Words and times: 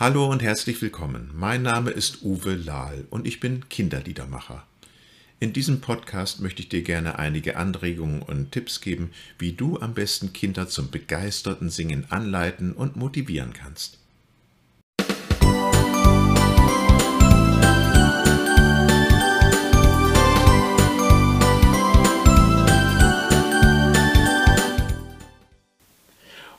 Hallo 0.00 0.30
und 0.30 0.40
herzlich 0.40 0.80
willkommen. 0.80 1.30
Mein 1.34 1.60
Name 1.60 1.90
ist 1.90 2.22
Uwe 2.22 2.54
Lahl 2.54 3.06
und 3.10 3.26
ich 3.26 3.38
bin 3.38 3.68
Kinderliedermacher. 3.68 4.66
In 5.40 5.52
diesem 5.52 5.82
Podcast 5.82 6.40
möchte 6.40 6.62
ich 6.62 6.70
dir 6.70 6.80
gerne 6.80 7.18
einige 7.18 7.58
Anregungen 7.58 8.22
und 8.22 8.50
Tipps 8.50 8.80
geben, 8.80 9.10
wie 9.38 9.52
du 9.52 9.78
am 9.78 9.92
besten 9.92 10.32
Kinder 10.32 10.68
zum 10.68 10.90
begeisterten 10.90 11.68
Singen 11.68 12.06
anleiten 12.08 12.72
und 12.72 12.96
motivieren 12.96 13.52
kannst. 13.52 13.98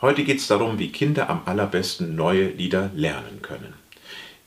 Heute 0.02 0.24
geht 0.24 0.40
es 0.40 0.48
darum, 0.48 0.80
wie 0.80 0.92
Kinder 0.92 1.30
am 1.30 1.44
allerbesten 1.46 2.16
neue 2.16 2.48
Lieder 2.48 2.90
lernen 2.96 3.44
können. 3.44 3.76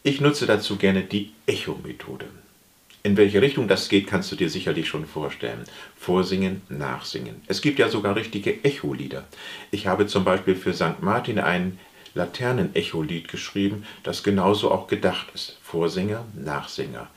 Ich 0.02 0.20
nutze 0.20 0.46
dazu 0.46 0.74
gerne 0.74 1.02
die 1.02 1.30
Echo-Methode. 1.46 2.26
In 3.04 3.16
welche 3.16 3.40
Richtung 3.40 3.68
das 3.68 3.88
geht, 3.88 4.08
kannst 4.08 4.32
du 4.32 4.36
dir 4.36 4.50
sicherlich 4.50 4.88
schon 4.88 5.06
vorstellen. 5.06 5.62
Vorsingen, 5.96 6.62
nachsingen. 6.68 7.40
Es 7.46 7.62
gibt 7.62 7.78
ja 7.78 7.88
sogar 7.88 8.16
richtige 8.16 8.64
Echo-Lieder. 8.64 9.28
Ich 9.70 9.86
habe 9.86 10.08
zum 10.08 10.24
Beispiel 10.24 10.56
für 10.56 10.74
St. 10.74 11.00
Martin 11.02 11.38
ein 11.38 11.78
Laternen-Echo-Lied 12.14 13.28
geschrieben, 13.28 13.84
das 14.02 14.24
genauso 14.24 14.72
auch 14.72 14.88
gedacht 14.88 15.28
ist. 15.34 15.56
Vorsinger, 15.62 16.24
Nachsinger. 16.34 17.08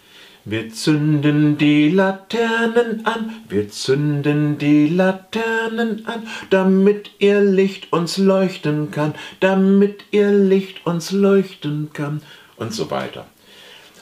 Wir 0.49 0.69
zünden 0.69 1.57
die 1.57 1.89
Laternen 1.89 3.05
an, 3.05 3.41
wir 3.49 3.69
zünden 3.69 4.57
die 4.57 4.87
Laternen 4.87 6.05
an, 6.05 6.25
damit 6.49 7.11
ihr 7.20 7.41
Licht 7.41 7.91
uns 7.91 8.17
leuchten 8.17 8.89
kann, 8.89 9.13
damit 9.41 10.05
ihr 10.11 10.31
Licht 10.31 10.85
uns 10.85 11.11
leuchten 11.11 11.89
kann 11.91 12.21
und 12.55 12.71
so 12.71 12.89
weiter. 12.89 13.27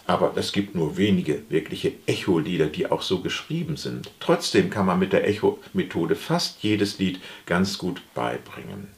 Aber 0.06 0.34
es 0.36 0.52
gibt 0.52 0.76
nur 0.76 0.98
wenige 0.98 1.42
wirkliche 1.50 1.94
Echo-Lieder, 2.06 2.68
die 2.68 2.92
auch 2.92 3.02
so 3.02 3.22
geschrieben 3.22 3.76
sind. 3.76 4.12
Trotzdem 4.20 4.70
kann 4.70 4.86
man 4.86 5.00
mit 5.00 5.14
der 5.14 5.28
Echo-Methode 5.28 6.14
fast 6.14 6.62
jedes 6.62 7.00
Lied 7.00 7.22
ganz 7.48 7.80
gut 7.80 8.04
beibringen. 8.14 8.95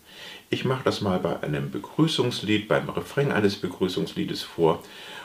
Ich 0.49 0.63
mache 0.63 0.83
das 0.85 1.01
mal 1.01 1.19
bei 1.19 1.41
einem 1.43 1.71
Begrüßungslied, 1.71 2.69
beim 2.69 2.87
Refrain 2.87 3.33
eines 3.33 3.57
Begrüßungsliedes 3.57 4.43
vor 4.43 4.81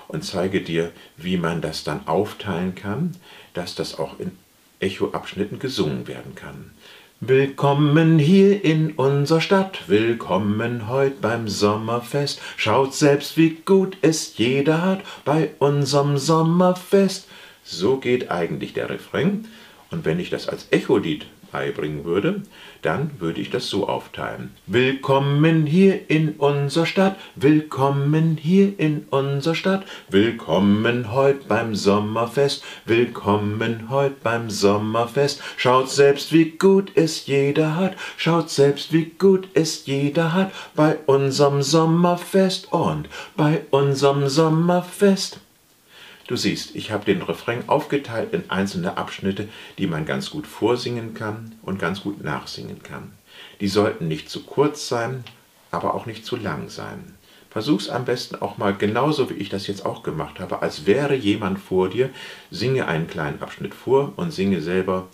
und 0.09 0.25
zeige 0.25 0.61
dir, 0.61 0.91
wie 1.17 1.37
man 1.37 1.61
das 1.61 1.85
dann 1.85 2.09
aufteilen 2.09 2.75
kann, 2.75 3.13
dass 3.55 3.77
das 3.77 4.01
auch 4.01 4.19
in 4.19 4.33
Echoabschnitten 4.81 5.61
gesungen 5.61 6.09
werden 6.09 6.35
kann. 6.35 6.73
Willkommen 7.21 8.19
hier 8.19 8.65
in 8.65 8.95
unserer 8.95 9.41
Stadt, 9.41 9.89
willkommen 9.89 10.89
heute 10.89 11.19
beim 11.21 11.47
Sommerfest. 11.47 12.41
Schaut 12.57 12.93
selbst, 12.93 13.37
wie 13.37 13.59
gut 13.65 13.97
es 14.03 14.37
jeder 14.39 14.83
hat 14.83 15.03
bei 15.25 15.51
unserem 15.61 16.19
Sommerfest. 16.19 17.29
So 17.63 17.99
geht 17.99 18.29
eigentlich 18.33 18.73
der 18.73 18.91
Refrain. 18.91 19.47
Und 19.93 20.07
wenn 20.07 20.19
ich 20.19 20.31
das 20.31 20.49
als 20.49 20.67
Echolied 20.71 21.27
beibringen 21.53 22.05
würde, 22.05 22.41
dann 22.81 23.11
würde 23.21 23.41
ich 23.41 23.51
das 23.51 23.69
so 23.69 23.87
aufteilen. 23.87 24.51
Willkommen 24.67 25.67
hier 25.67 26.11
in 26.11 26.31
unserer 26.31 26.87
Stadt, 26.87 27.17
willkommen 27.37 28.39
hier 28.41 28.73
in 28.79 29.05
unserer 29.11 29.55
Stadt, 29.55 29.85
willkommen 30.09 31.13
heute 31.13 31.45
beim 31.47 31.75
Sommerfest, 31.75 32.65
willkommen 32.87 33.91
heute 33.91 34.17
beim 34.23 34.49
Sommerfest. 34.49 35.43
Schaut 35.59 35.91
selbst, 35.91 36.33
wie 36.33 36.53
gut 36.53 36.93
es 36.95 37.27
jeder 37.27 37.77
hat, 37.77 37.97
schaut 38.17 38.49
selbst, 38.49 38.95
wie 38.95 39.13
gut 39.19 39.47
es 39.53 39.85
jeder 39.85 40.33
hat 40.33 40.53
bei 40.75 40.97
unserem 41.05 41.63
Sommerfest 41.63 42.73
und 42.73 43.11
bei 43.37 43.61
unserem 43.71 44.27
Sommerfest. 44.29 45.39
Du 46.33 46.39
siehst, 46.39 46.75
ich 46.77 46.91
habe 46.91 47.05
den 47.05 47.21
Refrain 47.21 47.69
aufgeteilt 47.69 48.33
in 48.33 48.49
einzelne 48.49 48.97
Abschnitte, 48.97 49.51
die 49.77 49.87
man 49.87 50.07
ganz 50.07 50.31
gut 50.31 50.47
vorsingen 50.47 51.13
kann 51.13 51.57
und 51.61 51.79
ganz 51.79 52.01
gut 52.01 52.25
nachsingen 52.25 52.83
kann. 52.83 53.13
Die 53.61 53.69
sollten 53.69 54.09
nicht 54.09 54.31
zu 54.31 54.43
kurz 54.43 54.89
sein, 54.89 55.25
aber 55.71 55.93
auch 55.93 56.07
nicht 56.07 56.25
zu 56.25 56.37
lang 56.37 56.71
sein. 56.71 57.13
Versuch's 57.51 57.91
am 57.91 58.07
besten 58.07 58.37
auch 58.37 58.57
mal 58.57 58.73
genauso, 58.75 59.29
wie 59.29 59.35
ich 59.35 59.51
das 59.51 59.67
jetzt 59.67 59.85
auch 59.85 60.03
gemacht 60.03 60.41
habe, 60.41 60.63
als 60.63 60.87
wäre 60.87 61.15
jemand 61.15 61.59
vor 61.59 61.91
dir, 61.91 62.09
singe 62.51 62.89
einen 62.89 63.09
kleinen 63.09 63.43
Abschnitt 63.43 63.75
vor 63.75 64.15
und 64.17 64.31
singe 64.31 64.63
selber 64.63 65.09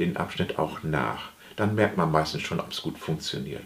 den 0.00 0.16
Abschnitt 0.16 0.58
auch 0.58 0.82
nach. 0.82 1.30
Dann 1.54 1.76
merkt 1.76 1.96
man 1.96 2.10
meistens 2.10 2.42
schon, 2.42 2.58
ob 2.58 2.72
es 2.72 2.82
gut 2.82 2.98
funktioniert. 2.98 3.62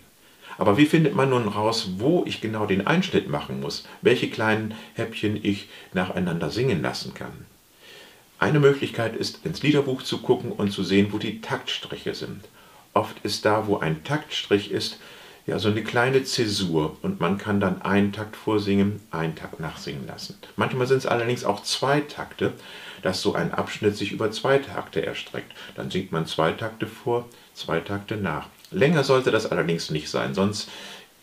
Aber 0.58 0.76
wie 0.76 0.86
findet 0.86 1.14
man 1.14 1.30
nun 1.30 1.48
raus, 1.48 1.88
wo 1.98 2.24
ich 2.26 2.40
genau 2.40 2.66
den 2.66 2.86
Einschnitt 2.86 3.28
machen 3.28 3.60
muss, 3.60 3.84
welche 4.02 4.28
kleinen 4.28 4.74
Häppchen 4.94 5.38
ich 5.42 5.68
nacheinander 5.94 6.50
singen 6.50 6.82
lassen 6.82 7.14
kann? 7.14 7.46
Eine 8.40 8.60
Möglichkeit 8.60 9.16
ist, 9.16 9.46
ins 9.46 9.62
Liederbuch 9.62 10.02
zu 10.02 10.18
gucken 10.18 10.52
und 10.52 10.72
zu 10.72 10.82
sehen, 10.82 11.08
wo 11.12 11.18
die 11.18 11.40
Taktstriche 11.40 12.14
sind. 12.14 12.44
Oft 12.92 13.16
ist 13.22 13.44
da, 13.44 13.66
wo 13.68 13.78
ein 13.78 14.02
Taktstrich 14.04 14.70
ist, 14.72 14.98
ja 15.48 15.58
so 15.58 15.68
eine 15.68 15.82
kleine 15.82 16.22
Zäsur 16.24 16.98
und 17.00 17.20
man 17.20 17.38
kann 17.38 17.58
dann 17.58 17.80
einen 17.80 18.12
Takt 18.12 18.36
vorsingen, 18.36 19.00
einen 19.10 19.34
Takt 19.34 19.60
nachsingen 19.60 20.06
lassen. 20.06 20.38
Manchmal 20.56 20.86
sind 20.86 20.98
es 20.98 21.06
allerdings 21.06 21.42
auch 21.42 21.62
zwei 21.62 22.00
Takte, 22.00 22.52
dass 23.02 23.22
so 23.22 23.34
ein 23.34 23.54
Abschnitt 23.54 23.96
sich 23.96 24.12
über 24.12 24.30
zwei 24.30 24.58
Takte 24.58 25.04
erstreckt. 25.04 25.52
Dann 25.74 25.90
singt 25.90 26.12
man 26.12 26.26
zwei 26.26 26.52
Takte 26.52 26.86
vor, 26.86 27.26
zwei 27.54 27.80
Takte 27.80 28.16
nach. 28.16 28.48
Länger 28.70 29.04
sollte 29.04 29.30
das 29.30 29.46
allerdings 29.50 29.90
nicht 29.90 30.10
sein, 30.10 30.34
sonst 30.34 30.68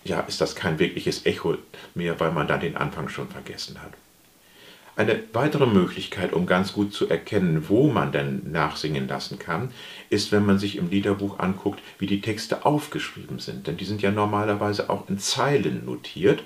ja, 0.04 0.22
ist 0.22 0.42
das 0.42 0.56
kein 0.56 0.80
wirkliches 0.80 1.28
Echo 1.28 1.58
mehr, 1.94 2.20
weil 2.20 2.32
man 2.32 2.48
dann 2.48 2.62
den 2.62 2.78
Anfang 2.78 3.10
schon 3.10 3.30
vergessen 3.30 3.80
hat. 3.80 3.92
Eine 4.98 5.22
weitere 5.34 5.66
Möglichkeit, 5.66 6.32
um 6.32 6.46
ganz 6.46 6.72
gut 6.72 6.94
zu 6.94 7.10
erkennen, 7.10 7.68
wo 7.68 7.90
man 7.90 8.14
denn 8.14 8.50
nachsingen 8.52 9.10
lassen 9.10 9.38
kann, 9.38 9.72
ist, 10.10 10.32
wenn 10.32 10.46
man 10.46 10.58
sich 10.58 10.78
im 10.78 10.90
Liederbuch 10.90 11.40
anguckt, 11.40 11.82
wie 12.00 12.08
die 12.08 12.22
Texte 12.22 12.66
aufgeschrieben 12.66 13.40
sind. 13.40 13.68
Denn 13.68 13.76
die 13.76 13.84
sind 13.84 14.02
ja 14.02 14.12
normalerweise 14.12 14.90
auch 14.90 15.10
in 15.10 15.20
Zeilen 15.20 15.84
notiert. 15.86 16.44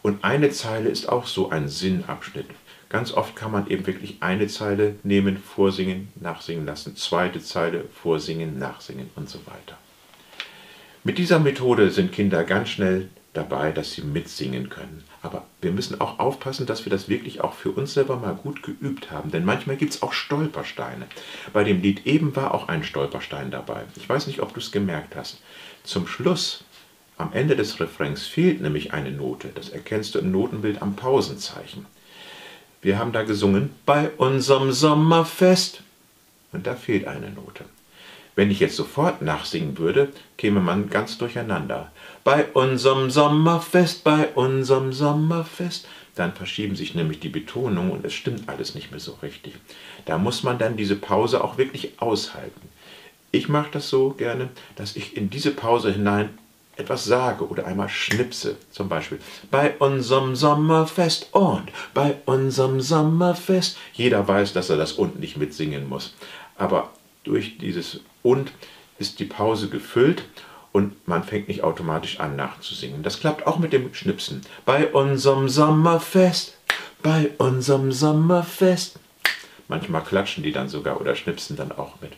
Und 0.00 0.24
eine 0.24 0.48
Zeile 0.50 0.88
ist 0.88 1.10
auch 1.10 1.26
so 1.26 1.50
ein 1.50 1.68
Sinnabschnitt. 1.68 2.46
Ganz 2.88 3.12
oft 3.12 3.36
kann 3.36 3.52
man 3.52 3.66
eben 3.68 3.86
wirklich 3.86 4.18
eine 4.20 4.46
Zeile 4.46 4.94
nehmen, 5.02 5.36
vorsingen, 5.36 6.08
nachsingen 6.14 6.64
lassen, 6.64 6.96
zweite 6.96 7.40
Zeile, 7.40 7.84
vorsingen, 7.92 8.58
nachsingen 8.58 9.10
und 9.14 9.28
so 9.28 9.40
weiter. 9.46 9.76
Mit 11.02 11.18
dieser 11.18 11.38
Methode 11.38 11.90
sind 11.90 12.12
Kinder 12.12 12.44
ganz 12.44 12.70
schnell 12.70 13.10
dabei, 13.34 13.72
dass 13.72 13.92
sie 13.92 14.02
mitsingen 14.02 14.70
können. 14.70 15.04
Aber 15.20 15.44
wir 15.60 15.72
müssen 15.72 16.00
auch 16.00 16.18
aufpassen, 16.18 16.66
dass 16.66 16.86
wir 16.86 16.90
das 16.90 17.08
wirklich 17.08 17.42
auch 17.42 17.52
für 17.52 17.70
uns 17.70 17.92
selber 17.94 18.16
mal 18.16 18.34
gut 18.34 18.62
geübt 18.62 19.10
haben. 19.10 19.30
Denn 19.30 19.44
manchmal 19.44 19.76
gibt 19.76 19.92
es 19.92 20.02
auch 20.02 20.12
Stolpersteine. 20.12 21.06
Bei 21.52 21.64
dem 21.64 21.82
Lied 21.82 22.06
eben 22.06 22.34
war 22.36 22.54
auch 22.54 22.68
ein 22.68 22.84
Stolperstein 22.84 23.50
dabei. 23.50 23.82
Ich 23.96 24.08
weiß 24.08 24.28
nicht, 24.28 24.40
ob 24.40 24.54
du 24.54 24.60
es 24.60 24.72
gemerkt 24.72 25.16
hast. 25.16 25.40
Zum 25.82 26.06
Schluss, 26.06 26.64
am 27.18 27.32
Ende 27.32 27.56
des 27.56 27.78
Refrains, 27.80 28.26
fehlt 28.26 28.60
nämlich 28.60 28.92
eine 28.92 29.10
Note. 29.10 29.48
Das 29.54 29.68
erkennst 29.68 30.14
du 30.14 30.20
im 30.20 30.30
Notenbild 30.30 30.80
am 30.80 30.96
Pausenzeichen. 30.96 31.86
Wir 32.82 32.98
haben 32.98 33.12
da 33.12 33.22
gesungen, 33.22 33.70
bei 33.84 34.10
unserem 34.10 34.72
Sommerfest. 34.72 35.82
Und 36.52 36.66
da 36.66 36.76
fehlt 36.76 37.08
eine 37.08 37.30
Note. 37.30 37.64
Wenn 38.36 38.50
ich 38.50 38.60
jetzt 38.60 38.76
sofort 38.76 39.22
nachsingen 39.22 39.78
würde, 39.78 40.08
käme 40.36 40.60
man 40.60 40.90
ganz 40.90 41.18
durcheinander. 41.18 41.92
Bei 42.24 42.46
unserem 42.52 43.10
Sommerfest, 43.10 44.02
bei 44.02 44.28
unserem 44.28 44.92
Sommerfest, 44.92 45.86
dann 46.14 46.32
verschieben 46.32 46.76
sich 46.76 46.94
nämlich 46.94 47.20
die 47.20 47.28
Betonungen 47.28 47.90
und 47.92 48.04
es 48.04 48.14
stimmt 48.14 48.48
alles 48.48 48.74
nicht 48.74 48.90
mehr 48.90 49.00
so 49.00 49.18
richtig. 49.22 49.54
Da 50.04 50.18
muss 50.18 50.42
man 50.42 50.58
dann 50.58 50.76
diese 50.76 50.96
Pause 50.96 51.42
auch 51.42 51.58
wirklich 51.58 52.00
aushalten. 52.00 52.68
Ich 53.30 53.48
mache 53.48 53.70
das 53.72 53.88
so 53.88 54.10
gerne, 54.10 54.48
dass 54.76 54.96
ich 54.96 55.16
in 55.16 55.30
diese 55.30 55.50
Pause 55.50 55.92
hinein 55.92 56.30
etwas 56.76 57.04
sage 57.04 57.48
oder 57.48 57.66
einmal 57.66 57.88
schnipse, 57.88 58.56
zum 58.70 58.88
Beispiel 58.88 59.18
bei 59.50 59.76
unserem 59.78 60.34
Sommerfest 60.34 61.28
und 61.32 61.70
bei 61.94 62.16
unserem 62.26 62.80
Sommerfest. 62.80 63.76
Jeder 63.92 64.26
weiß, 64.26 64.52
dass 64.52 64.70
er 64.70 64.76
das 64.76 64.92
und 64.92 65.20
nicht 65.20 65.36
mitsingen 65.36 65.88
muss. 65.88 66.14
Aber 66.56 66.90
durch 67.24 67.58
dieses 67.58 68.00
und 68.22 68.52
ist 68.98 69.18
die 69.18 69.24
Pause 69.24 69.68
gefüllt 69.68 70.24
und 70.72 71.06
man 71.06 71.24
fängt 71.24 71.48
nicht 71.48 71.62
automatisch 71.62 72.20
an 72.20 72.36
nachzusingen. 72.36 73.02
Das 73.02 73.20
klappt 73.20 73.46
auch 73.46 73.58
mit 73.58 73.72
dem 73.72 73.92
Schnipsen. 73.94 74.42
Bei 74.64 74.88
unserem 74.92 75.48
Sommerfest, 75.48 76.56
bei 77.02 77.30
unserem 77.38 77.92
Sommerfest. 77.92 78.98
Manchmal 79.68 80.02
klatschen 80.02 80.42
die 80.42 80.52
dann 80.52 80.68
sogar 80.68 81.00
oder 81.00 81.14
schnipsen 81.14 81.56
dann 81.56 81.72
auch 81.72 82.00
mit. 82.00 82.12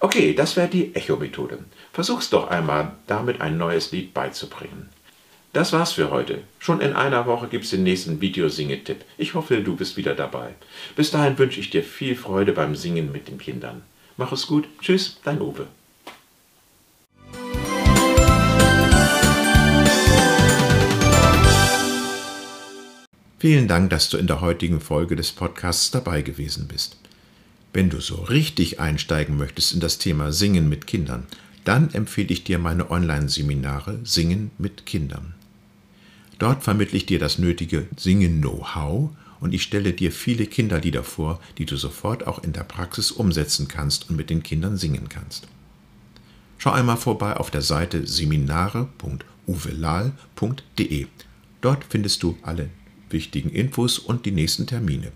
Okay, 0.00 0.32
das 0.32 0.56
wäre 0.56 0.68
die 0.68 0.94
Echo-Methode. 0.94 1.58
Versuch's 1.92 2.30
doch 2.30 2.48
einmal, 2.48 2.92
damit 3.08 3.40
ein 3.40 3.58
neues 3.58 3.90
Lied 3.90 4.14
beizubringen. 4.14 4.88
Das 5.52 5.72
war's 5.72 5.92
für 5.92 6.10
heute. 6.10 6.42
Schon 6.60 6.80
in 6.80 6.92
einer 6.92 7.26
Woche 7.26 7.48
gibt's 7.48 7.70
den 7.70 7.82
nächsten 7.82 8.20
Videosingetipp. 8.20 9.04
Ich 9.16 9.34
hoffe, 9.34 9.60
du 9.60 9.74
bist 9.74 9.96
wieder 9.96 10.14
dabei. 10.14 10.54
Bis 10.94 11.10
dahin 11.10 11.38
wünsche 11.38 11.58
ich 11.58 11.70
dir 11.70 11.82
viel 11.82 12.14
Freude 12.14 12.52
beim 12.52 12.76
Singen 12.76 13.10
mit 13.10 13.26
den 13.26 13.38
Kindern. 13.38 13.82
Mach 14.18 14.32
es 14.32 14.48
gut. 14.48 14.68
Tschüss, 14.80 15.16
dein 15.22 15.40
Uwe. 15.40 15.68
Vielen 23.38 23.68
Dank, 23.68 23.90
dass 23.90 24.10
du 24.10 24.16
in 24.16 24.26
der 24.26 24.40
heutigen 24.40 24.80
Folge 24.80 25.14
des 25.14 25.30
Podcasts 25.30 25.92
dabei 25.92 26.22
gewesen 26.22 26.66
bist. 26.66 26.96
Wenn 27.72 27.90
du 27.90 28.00
so 28.00 28.16
richtig 28.16 28.80
einsteigen 28.80 29.36
möchtest 29.36 29.72
in 29.72 29.78
das 29.78 29.98
Thema 29.98 30.32
Singen 30.32 30.68
mit 30.68 30.88
Kindern, 30.88 31.28
dann 31.64 31.94
empfehle 31.94 32.32
ich 32.32 32.42
dir 32.42 32.58
meine 32.58 32.90
Online-Seminare 32.90 34.00
Singen 34.02 34.50
mit 34.58 34.84
Kindern. 34.84 35.34
Dort 36.40 36.64
vermittle 36.64 36.96
ich 36.96 37.06
dir 37.06 37.20
das 37.20 37.38
nötige 37.38 37.86
Singen-Know-how 37.96 39.10
und 39.40 39.54
ich 39.54 39.62
stelle 39.62 39.92
dir 39.92 40.12
viele 40.12 40.46
Kinderlieder 40.46 41.04
vor, 41.04 41.40
die 41.58 41.66
du 41.66 41.76
sofort 41.76 42.26
auch 42.26 42.42
in 42.42 42.52
der 42.52 42.64
Praxis 42.64 43.10
umsetzen 43.10 43.68
kannst 43.68 44.10
und 44.10 44.16
mit 44.16 44.30
den 44.30 44.42
Kindern 44.42 44.76
singen 44.76 45.08
kannst. 45.08 45.46
Schau 46.58 46.72
einmal 46.72 46.96
vorbei 46.96 47.36
auf 47.36 47.50
der 47.50 47.62
Seite 47.62 48.06
seminare.uvelal.de. 48.06 51.06
Dort 51.60 51.84
findest 51.88 52.22
du 52.22 52.38
alle 52.42 52.70
wichtigen 53.10 53.50
Infos 53.50 53.98
und 53.98 54.26
die 54.26 54.32
nächsten 54.32 54.66
Termine. 54.66 55.12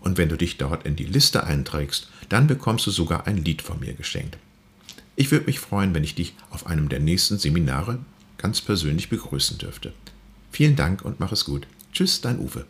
Und 0.00 0.18
wenn 0.18 0.28
du 0.28 0.36
dich 0.36 0.58
dort 0.58 0.86
in 0.86 0.94
die 0.94 1.04
Liste 1.04 1.44
einträgst, 1.44 2.08
dann 2.28 2.46
bekommst 2.46 2.86
du 2.86 2.90
sogar 2.90 3.26
ein 3.26 3.38
Lied 3.38 3.62
von 3.62 3.80
mir 3.80 3.94
geschenkt. 3.94 4.38
Ich 5.16 5.32
würde 5.32 5.46
mich 5.46 5.58
freuen, 5.58 5.94
wenn 5.94 6.04
ich 6.04 6.14
dich 6.14 6.34
auf 6.50 6.66
einem 6.66 6.88
der 6.88 7.00
nächsten 7.00 7.38
Seminare 7.38 7.98
ganz 8.36 8.60
persönlich 8.60 9.08
begrüßen 9.08 9.58
dürfte. 9.58 9.92
Vielen 10.52 10.76
Dank 10.76 11.04
und 11.04 11.18
mach 11.18 11.32
es 11.32 11.44
gut. 11.44 11.66
Tschüss, 11.92 12.20
dein 12.20 12.38
Uwe. 12.38 12.64